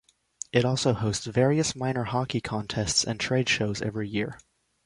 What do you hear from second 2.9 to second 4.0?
and trade shows